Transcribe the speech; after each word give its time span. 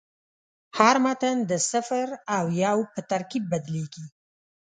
هر 0.77 0.95
متن 1.05 1.35
د 1.49 1.51
صفر 1.71 2.07
او 2.35 2.45
یو 2.63 2.77
په 2.93 3.01
ترکیب 3.11 3.43
بدلېږي. 3.51 4.05